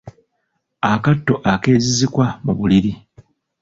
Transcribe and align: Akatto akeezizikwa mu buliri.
Akatto 0.91 1.33
akeezizikwa 1.51 2.25
mu 2.45 2.53
buliri. 2.57 2.91